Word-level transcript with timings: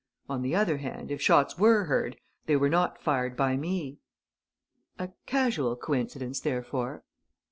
On 0.27 0.41
the 0.41 0.55
other 0.55 0.77
hand, 0.77 1.11
if 1.11 1.21
shots 1.21 1.59
were 1.59 1.83
heard, 1.83 2.17
they 2.47 2.55
were 2.55 2.69
not 2.71 2.99
fired 2.99 3.37
by 3.37 3.55
me." 3.55 3.99
"A 4.97 5.09
casual 5.27 5.75
coincidence, 5.75 6.39
therefore?" 6.39 7.03